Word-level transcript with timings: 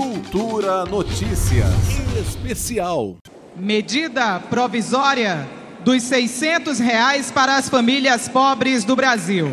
Cultura 0.00 0.86
Notícias 0.86 1.68
Especial. 2.18 3.18
Medida 3.54 4.40
provisória 4.40 5.46
dos 5.84 6.04
600 6.04 6.78
reais 6.78 7.30
para 7.30 7.58
as 7.58 7.68
famílias 7.68 8.26
pobres 8.26 8.82
do 8.82 8.96
Brasil. 8.96 9.48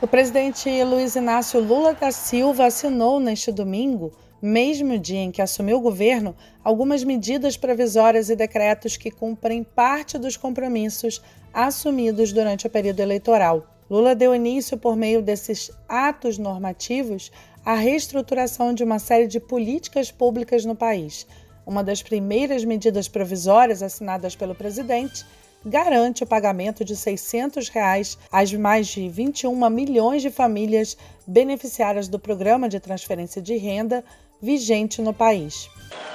O 0.00 0.06
presidente 0.06 0.70
Luiz 0.84 1.16
Inácio 1.16 1.58
Lula 1.58 1.92
da 1.92 2.12
Silva 2.12 2.66
assinou 2.66 3.18
neste 3.18 3.50
domingo, 3.50 4.12
mesmo 4.40 4.96
dia 4.96 5.18
em 5.18 5.32
que 5.32 5.42
assumiu 5.42 5.78
o 5.78 5.80
governo, 5.80 6.36
algumas 6.62 7.02
medidas 7.02 7.56
provisórias 7.56 8.30
e 8.30 8.36
decretos 8.36 8.96
que 8.96 9.10
cumprem 9.10 9.64
parte 9.64 10.18
dos 10.18 10.36
compromissos 10.36 11.20
assumidos 11.52 12.32
durante 12.32 12.68
o 12.68 12.70
período 12.70 13.00
eleitoral. 13.00 13.66
Lula 13.90 14.14
deu 14.14 14.32
início, 14.34 14.76
por 14.76 14.94
meio 14.94 15.20
desses 15.20 15.72
atos 15.88 16.36
normativos, 16.36 17.32
à 17.64 17.74
reestruturação 17.74 18.72
de 18.72 18.84
uma 18.84 18.98
série 18.98 19.26
de 19.26 19.40
políticas 19.40 20.10
públicas 20.10 20.64
no 20.64 20.74
país. 20.74 21.26
Uma 21.66 21.84
das 21.84 22.02
primeiras 22.02 22.64
medidas 22.64 23.08
provisórias 23.08 23.82
assinadas 23.82 24.34
pelo 24.34 24.54
presidente 24.54 25.24
garante 25.64 26.22
o 26.22 26.26
pagamento 26.26 26.84
de 26.84 26.96
600 26.96 27.68
reais 27.68 28.18
às 28.30 28.52
mais 28.52 28.86
de 28.88 29.08
21 29.08 29.68
milhões 29.68 30.22
de 30.22 30.30
famílias 30.30 30.96
beneficiárias 31.26 32.08
do 32.08 32.18
programa 32.18 32.68
de 32.68 32.80
transferência 32.80 33.42
de 33.42 33.56
renda 33.56 34.04
vigente 34.40 35.02
no 35.02 35.12
país. 35.12 35.68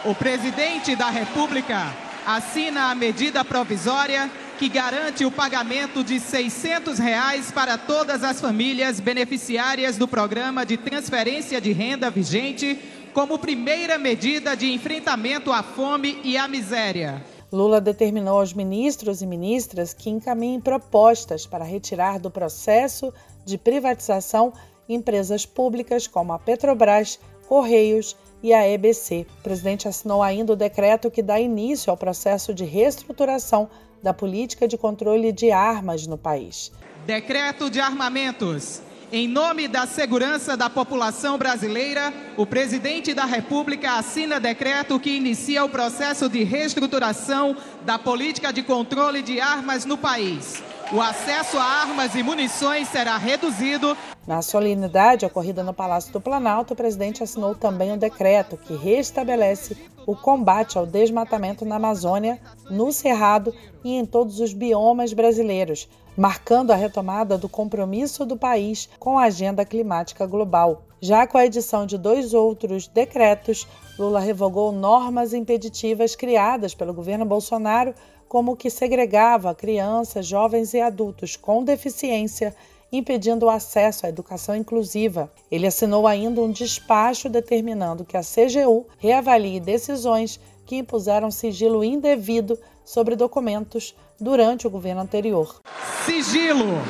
O 0.05 0.16
presidente 0.16 0.95
da 0.95 1.09
República 1.09 1.94
assina 2.25 2.89
a 2.89 2.95
medida 2.95 3.44
provisória 3.44 4.31
que 4.57 4.70
garante 4.70 5.25
o 5.25 5.31
pagamento 5.31 6.03
de 6.03 6.20
600 6.20 6.99
reais 6.99 7.52
para 7.52 7.77
todas 7.77 8.23
as 8.23 8.39
famílias 8.39 8.99
beneficiárias 8.99 9.98
do 9.98 10.07
programa 10.07 10.66
de 10.66 10.77
transferência 10.77 11.59
de 11.59 11.71
renda 11.71 12.09
vigente, 12.09 12.80
como 13.13 13.39
primeira 13.39 13.97
medida 13.97 14.55
de 14.55 14.71
enfrentamento 14.71 15.52
à 15.52 15.61
fome 15.61 16.20
e 16.23 16.38
à 16.38 16.47
miséria. 16.47 17.23
Lula 17.52 17.80
determinou 17.80 18.39
aos 18.39 18.53
ministros 18.53 19.22
e 19.22 19.27
ministras 19.27 19.94
que 19.94 20.09
encaminhem 20.09 20.59
propostas 20.59 21.45
para 21.45 21.64
retirar 21.64 22.20
do 22.20 22.31
processo 22.31 23.14
de 23.45 23.58
privatização 23.58 24.53
empresas 24.88 25.45
públicas 25.45 26.08
como 26.08 26.34
a 26.34 26.39
Petrobras, 26.39 27.20
Correios 27.48 28.16
e 28.42 28.53
a 28.53 28.67
EBC. 28.67 29.26
O 29.39 29.44
presidente 29.44 29.88
assinou 29.88 30.22
ainda 30.22 30.53
o 30.53 30.56
decreto 30.56 31.09
que 31.09 31.22
dá 31.22 31.39
início 31.39 31.89
ao 31.89 31.98
processo 31.98 32.53
de 32.53 32.66
reestruturação 32.66 33.70
da 34.02 34.14
política 34.14 34.67
de 34.67 34.78
controle 34.78 35.31
de 35.31 35.52
armas 35.52 36.06
no 36.06 36.17
país. 36.17 36.72
Decreto 37.06 37.70
de 37.70 37.80
armamentos. 37.80 38.81
Em 39.11 39.28
nome 39.28 39.67
da 39.67 39.86
segurança 39.86 40.58
da 40.58 40.72
população 40.72 41.38
brasileira, 41.38 42.11
o 42.36 42.48
presidente 42.48 43.14
da 43.14 43.26
República 43.26 43.94
assina 43.94 44.39
decreto 44.39 45.00
que 45.00 45.11
inicia 45.11 45.64
o 45.64 45.70
processo 45.70 46.28
de 46.28 46.44
reestruturação 46.44 47.56
da 47.84 48.00
política 48.00 48.52
de 48.52 48.64
controle 48.64 49.22
de 49.22 49.39
armas 49.39 49.86
no 49.86 49.98
país. 49.98 50.64
O 50.94 51.02
acesso 51.02 51.58
a 51.58 51.63
armas 51.63 52.13
e 52.13 52.22
munições 52.22 52.88
será 52.88 53.17
reduzido. 53.17 53.97
Na 54.27 54.44
solenidade 54.44 55.25
ocorrida 55.25 55.63
no 55.63 55.73
Palácio 55.73 56.13
do 56.13 56.22
Planalto, 56.22 56.75
o 56.75 56.77
presidente 56.77 57.23
assinou 57.23 57.55
também 57.55 57.91
um 57.91 57.97
decreto 57.97 58.58
que 58.58 58.75
restabelece 58.75 59.75
o 60.05 60.16
combate 60.16 60.77
ao 60.77 60.86
desmatamento 60.86 61.66
na 61.66 61.77
Amazônia, 61.77 62.39
no 62.69 62.91
Cerrado 62.91 63.52
e 63.83 63.95
em 63.95 64.05
todos 64.05 64.39
os 64.39 64.53
biomas 64.53 65.14
brasileiros, 65.14 65.89
marcando 66.16 66.69
a 66.69 66.75
retomada 66.75 67.39
do 67.39 67.49
compromisso 67.49 68.23
do 68.23 68.38
país 68.38 68.88
com 68.99 69.17
a 69.17 69.23
agenda 69.23 69.66
climática 69.66 70.27
global. 70.27 70.83
Já 71.05 71.27
com 71.27 71.37
a 71.37 71.45
edição 71.45 71.85
de 71.85 71.97
dois 71.97 72.33
outros 72.33 72.87
decretos, 72.87 73.67
Lula 73.99 74.21
revogou 74.21 74.71
normas 74.71 75.33
impeditivas 75.33 76.15
criadas 76.15 76.73
pelo 76.73 76.93
governo 76.93 77.25
Bolsonaro, 77.25 77.93
como 78.25 78.55
que 78.55 78.69
segregava 78.69 79.53
crianças, 79.53 80.25
jovens 80.25 80.73
e 80.73 80.79
adultos 80.79 81.36
com 81.36 81.61
deficiência 81.61 82.55
impedindo 82.89 83.47
o 83.47 83.49
acesso 83.49 84.05
à 84.05 84.09
educação 84.09 84.55
inclusiva. 84.55 85.30
Ele 85.52 85.67
assinou 85.67 86.08
ainda 86.08 86.39
um 86.39 86.49
despacho 86.49 87.27
determinando 87.27 88.05
que 88.05 88.15
a 88.15 88.21
CGU 88.21 88.86
reavalie 88.97 89.59
decisões 89.59 90.39
que 90.65 90.77
impuseram 90.77 91.31
sigilo 91.31 91.83
indevido 91.83 92.57
sobre 92.85 93.15
documentos 93.15 93.95
durante 94.19 94.67
o 94.67 94.69
governo 94.69 95.01
anterior. 95.01 95.59
Sigilo. 96.05 96.81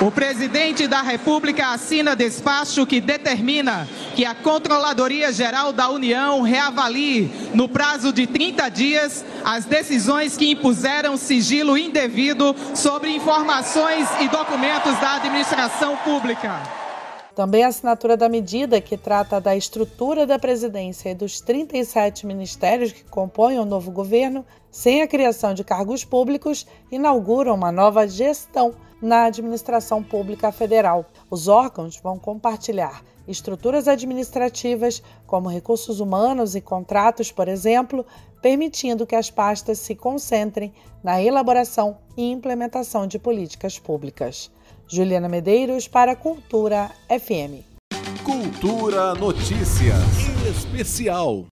O 0.00 0.12
presidente 0.12 0.86
da 0.86 1.02
República 1.02 1.72
assina 1.72 2.14
despacho 2.14 2.86
que 2.86 3.00
determina 3.00 3.88
que 4.14 4.24
a 4.24 4.32
Controladoria 4.32 5.32
Geral 5.32 5.72
da 5.72 5.88
União 5.88 6.40
reavalie, 6.42 7.28
no 7.52 7.68
prazo 7.68 8.12
de 8.12 8.24
30 8.24 8.68
dias, 8.68 9.24
as 9.44 9.64
decisões 9.64 10.36
que 10.36 10.52
impuseram 10.52 11.16
sigilo 11.16 11.76
indevido 11.76 12.54
sobre 12.76 13.10
informações 13.10 14.08
e 14.20 14.28
documentos 14.28 14.96
da 15.00 15.16
administração 15.16 15.96
pública. 15.96 16.77
Também 17.38 17.62
a 17.62 17.68
assinatura 17.68 18.16
da 18.16 18.28
medida 18.28 18.80
que 18.80 18.96
trata 18.96 19.40
da 19.40 19.54
estrutura 19.54 20.26
da 20.26 20.40
presidência 20.40 21.10
e 21.10 21.14
dos 21.14 21.40
37 21.40 22.26
ministérios 22.26 22.90
que 22.90 23.04
compõem 23.04 23.60
o 23.60 23.64
novo 23.64 23.92
governo, 23.92 24.44
sem 24.72 25.02
a 25.02 25.06
criação 25.06 25.54
de 25.54 25.62
cargos 25.62 26.04
públicos, 26.04 26.66
inaugura 26.90 27.54
uma 27.54 27.70
nova 27.70 28.08
gestão 28.08 28.74
na 29.00 29.26
administração 29.26 30.02
pública 30.02 30.50
federal. 30.50 31.06
Os 31.30 31.46
órgãos 31.46 32.00
vão 32.02 32.18
compartilhar 32.18 33.04
estruturas 33.28 33.86
administrativas, 33.86 35.02
como 35.26 35.50
recursos 35.50 36.00
humanos 36.00 36.54
e 36.54 36.60
contratos, 36.60 37.30
por 37.30 37.46
exemplo, 37.46 38.04
permitindo 38.40 39.06
que 39.06 39.14
as 39.14 39.30
pastas 39.30 39.78
se 39.78 39.94
concentrem 39.94 40.72
na 41.04 41.22
elaboração 41.22 41.98
e 42.16 42.30
implementação 42.30 43.06
de 43.06 43.18
políticas 43.18 43.78
públicas. 43.78 44.50
Juliana 44.88 45.28
Medeiros 45.28 45.86
para 45.86 46.16
Cultura 46.16 46.90
FM. 47.08 47.62
Cultura 48.24 49.14
Notícias 49.14 50.02
Especial. 50.48 51.44